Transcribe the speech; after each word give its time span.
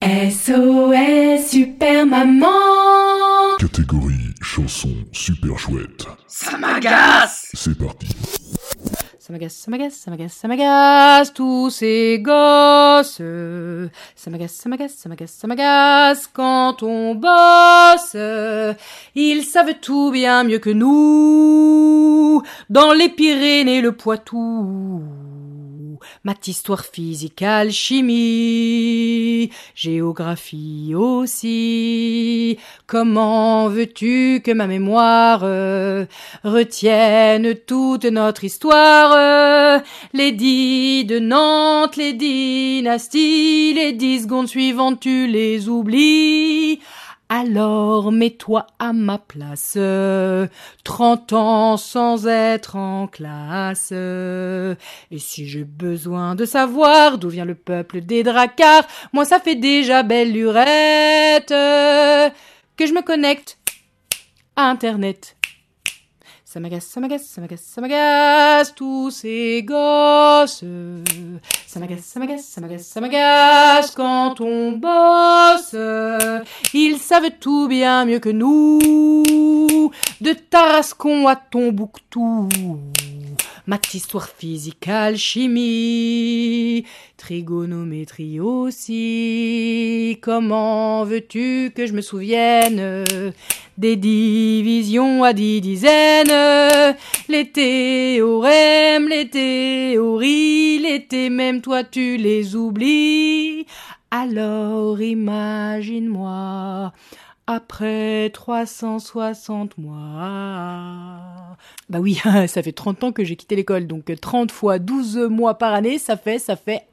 SOS 0.00 1.48
Super 1.48 2.06
Maman 2.06 2.46
Catégorie 3.58 4.32
chanson 4.40 4.90
super 5.12 5.58
chouette. 5.58 6.06
Ça 6.28 6.56
m'agace 6.56 7.50
C'est 7.52 7.76
parti. 7.76 8.06
Ça 9.18 9.32
m'agace, 9.32 9.54
ça 9.54 9.70
m'agace, 9.70 9.94
ça 9.94 10.10
m'agace, 10.10 10.32
ça 10.32 10.48
m'agace, 10.48 11.34
tous 11.34 11.70
ces 11.70 12.20
gosses. 12.22 13.20
Ça 14.14 14.30
m'agace, 14.30 14.52
ça 14.52 14.68
m'agace, 14.68 14.94
ça 14.94 15.08
m'agace, 15.08 15.32
ça 15.32 15.46
m'agace 15.48 16.26
quand 16.32 16.82
on 16.82 17.16
bosse. 17.16 18.16
Ils 19.16 19.44
savent 19.44 19.74
tout 19.82 20.12
bien 20.12 20.44
mieux 20.44 20.60
que 20.60 20.70
nous. 20.70 22.42
Dans 22.70 22.92
les 22.92 23.08
Pyrénées, 23.08 23.80
le 23.80 23.92
Poitou. 23.92 25.02
Maths, 26.24 26.48
histoire 26.48 26.84
physique, 26.84 27.42
alchimie, 27.42 29.50
géographie 29.74 30.94
aussi. 30.94 32.58
Comment 32.86 33.68
veux-tu 33.68 34.42
que 34.44 34.52
ma 34.52 34.66
mémoire 34.66 35.40
euh, 35.42 36.06
retienne 36.44 37.54
toute 37.54 38.04
notre 38.04 38.44
histoire 38.44 39.82
Les 40.12 40.32
dix 40.32 41.04
de 41.04 41.18
Nantes, 41.18 41.96
les 41.96 42.12
dynasties, 42.12 43.74
les 43.74 43.92
dix 43.92 44.22
secondes 44.22 44.48
suivantes, 44.48 45.00
tu 45.00 45.26
les 45.26 45.68
oublies. 45.68 46.80
Alors 47.30 48.10
mets-toi 48.10 48.66
à 48.78 48.94
ma 48.94 49.18
place, 49.18 49.76
trente 50.82 51.32
ans 51.34 51.76
sans 51.76 52.26
être 52.26 52.76
en 52.76 53.06
classe. 53.06 53.92
Et 53.92 55.18
si 55.18 55.46
j'ai 55.46 55.64
besoin 55.64 56.34
de 56.34 56.46
savoir 56.46 57.18
d'où 57.18 57.28
vient 57.28 57.44
le 57.44 57.54
peuple 57.54 58.00
des 58.00 58.22
dracars, 58.22 58.86
moi 59.12 59.26
ça 59.26 59.40
fait 59.40 59.56
déjà 59.56 60.02
belle 60.02 60.32
lurette 60.32 61.48
que 61.48 62.86
je 62.86 62.94
me 62.94 63.02
connecte 63.02 63.58
à 64.56 64.70
Internet. 64.70 65.37
Ça 66.50 66.60
m'agace, 66.60 66.86
ça 66.86 66.98
m'agace, 66.98 67.26
ça 67.26 67.42
m'agace, 67.42 67.60
ça 67.60 67.82
m'agace, 67.82 68.74
tous 68.74 69.10
ces 69.10 69.62
gosses. 69.62 70.64
Ça 71.66 71.78
m'agace, 71.78 72.00
ça 72.00 72.18
m'agace, 72.18 72.44
ça 72.46 72.62
m'agace, 72.62 72.86
ça 72.86 73.00
m'agace 73.02 73.90
quand 73.90 74.40
on 74.40 74.72
bosse. 74.72 75.76
Ils 76.72 76.98
savent 77.00 77.32
tout 77.38 77.68
bien 77.68 78.06
mieux 78.06 78.18
que 78.18 78.30
nous. 78.30 79.92
De 80.22 80.32
Tarascon 80.32 81.28
à 81.28 81.36
Tombouctou. 81.36 82.48
Maths, 83.66 83.92
histoire 83.92 84.30
physique, 84.30 84.88
alchimie, 84.88 86.86
trigonométrie 87.28 88.40
aussi. 88.40 90.18
Comment 90.22 91.04
veux-tu 91.04 91.70
que 91.76 91.86
je 91.86 91.92
me 91.92 92.00
souvienne 92.00 93.04
des 93.76 93.96
divisions 93.96 95.22
à 95.24 95.34
dix 95.34 95.60
dizaines? 95.60 96.96
Les 97.28 97.50
théorèmes, 97.52 99.08
les 99.08 99.28
théories, 99.28 100.78
les 100.78 101.04
thé, 101.04 101.28
même 101.28 101.60
toi 101.60 101.84
tu 101.84 102.16
les 102.16 102.56
oublies. 102.56 103.66
Alors 104.10 104.98
imagine-moi 104.98 106.94
après 107.46 108.30
360 108.30 109.76
mois. 109.76 110.97
Bah 111.88 112.00
oui, 112.00 112.20
ça 112.46 112.62
fait 112.62 112.72
30 112.72 113.04
ans 113.04 113.12
que 113.12 113.24
j'ai 113.24 113.36
quitté 113.36 113.56
l'école, 113.56 113.86
donc 113.86 114.12
30 114.20 114.52
fois 114.52 114.78
12 114.78 115.28
mois 115.30 115.54
par 115.54 115.72
année, 115.72 115.98
ça 115.98 116.16
fait, 116.16 116.38
ça 116.38 116.56
fait... 116.56 116.84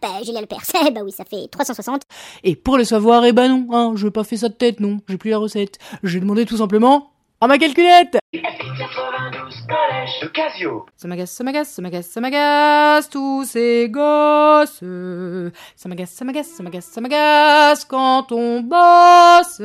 Bah, 0.00 0.08
Julien 0.24 0.40
Lepers, 0.40 0.62
bah 0.94 1.00
oui, 1.04 1.12
ça 1.12 1.24
fait 1.24 1.48
360. 1.50 2.02
Et 2.44 2.56
pour 2.56 2.78
le 2.78 2.84
savoir, 2.84 3.24
eh 3.26 3.32
ben 3.32 3.48
non, 3.48 3.66
hein, 3.72 3.92
je 3.94 4.04
veux 4.04 4.10
pas 4.10 4.24
fait 4.24 4.38
ça 4.38 4.48
de 4.48 4.54
tête, 4.54 4.80
non, 4.80 5.00
j'ai 5.08 5.18
plus 5.18 5.30
la 5.30 5.38
recette. 5.38 5.78
J'ai 6.02 6.20
demandé 6.20 6.46
tout 6.46 6.56
simplement 6.56 7.12
à 7.40 7.46
ma 7.46 7.58
calculette 7.58 8.16
92 8.32 9.35
collège 9.66 10.20
de 10.22 10.28
Casio. 10.28 10.86
Ça 10.96 11.08
m'agace, 11.08 11.30
ça 11.30 11.44
m'agace, 11.44 11.68
ça 11.68 11.82
m'agace, 11.82 12.06
ça 12.06 12.20
m'agace, 12.20 13.08
tous 13.10 13.44
ces 13.44 13.88
gosses. 13.88 14.82
Ça 15.76 15.88
m'agace, 15.88 16.10
ça 16.10 16.24
m'agace, 16.24 16.48
ça 16.48 16.62
m'agace, 16.62 16.84
ça 16.86 17.00
m'agace 17.00 17.84
quand 17.84 18.32
on 18.32 18.60
bosse. 18.60 19.60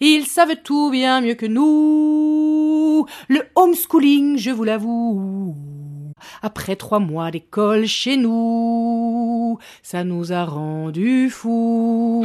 Ils 0.00 0.26
savent 0.26 0.56
tout 0.62 0.90
bien 0.90 1.20
mieux 1.20 1.34
que 1.34 1.46
nous. 1.46 3.06
Le 3.28 3.42
homeschooling, 3.54 4.38
je 4.38 4.50
vous 4.50 4.64
l'avoue. 4.64 5.54
Après 6.42 6.76
trois 6.76 6.98
mois 6.98 7.30
d'école 7.30 7.86
chez 7.86 8.16
nous, 8.16 9.58
ça 9.82 10.04
nous 10.04 10.32
a 10.32 10.44
rendu 10.44 11.30
fous. 11.30 12.24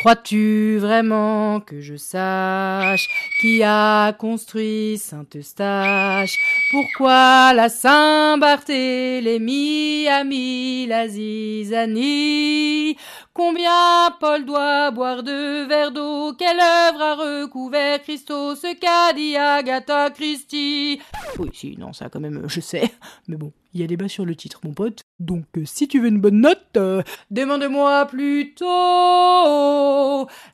Crois-tu 0.00 0.78
vraiment 0.78 1.60
que 1.60 1.82
je 1.82 1.96
sache 1.96 3.06
qui 3.38 3.62
a 3.62 4.14
construit 4.14 4.96
Saint-Eustache 4.96 6.38
Pourquoi 6.70 7.52
la 7.52 7.68
Saint-Barthélemy 7.68 10.08
a 10.08 10.24
mis 10.24 10.86
la 10.86 11.06
zizanie? 11.06 12.96
Combien 13.34 14.10
Paul 14.18 14.46
doit 14.46 14.90
boire 14.90 15.22
de 15.22 15.68
verre 15.68 15.92
d'eau? 15.92 16.32
Quelle 16.32 16.60
œuvre 16.60 17.02
a 17.02 17.14
recouvert 17.16 18.02
Christos 18.02 18.56
Ce 18.56 18.74
qu'a 18.74 19.12
dit 19.12 19.36
Agatha 19.36 20.08
Christie. 20.08 20.98
Oui, 21.38 21.50
si, 21.52 21.76
non, 21.76 21.92
ça 21.92 22.08
quand 22.08 22.20
même, 22.20 22.44
je 22.48 22.60
sais. 22.60 22.90
Mais 23.28 23.36
bon, 23.36 23.52
il 23.72 23.80
y 23.80 23.84
a 23.84 23.86
débat 23.86 24.08
sur 24.08 24.24
le 24.24 24.34
titre, 24.34 24.60
mon 24.64 24.72
pote. 24.72 25.02
Donc, 25.18 25.44
euh, 25.56 25.64
si 25.64 25.86
tu 25.86 26.00
veux 26.00 26.08
une 26.08 26.20
bonne 26.20 26.40
note, 26.40 26.76
euh, 26.76 27.02
demande-moi 27.30 28.06
plutôt 28.06 28.66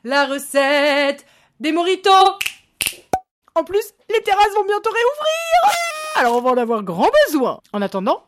la 0.03 0.25
recette 0.25 1.25
des 1.59 1.71
moritos. 1.71 2.09
En 3.55 3.63
plus, 3.63 3.93
les 4.09 4.21
terrasses 4.21 4.53
vont 4.55 4.65
bientôt 4.65 4.91
réouvrir. 4.91 5.77
Alors, 6.15 6.35
on 6.37 6.41
va 6.41 6.51
en 6.51 6.57
avoir 6.57 6.83
grand 6.83 7.09
besoin. 7.25 7.59
En 7.73 7.81
attendant, 7.81 8.23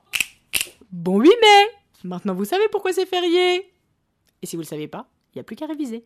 bon 0.91 1.19
8 1.19 1.27
mai. 1.29 1.71
Maintenant, 2.03 2.33
vous 2.33 2.45
savez 2.45 2.67
pourquoi 2.71 2.93
c'est 2.93 3.05
férié. 3.05 3.71
Et 4.41 4.45
si 4.45 4.55
vous 4.55 4.61
le 4.63 4.67
savez 4.67 4.87
pas, 4.87 5.07
il 5.33 5.37
n'y 5.37 5.41
a 5.41 5.43
plus 5.43 5.55
qu'à 5.55 5.67
réviser. 5.67 6.05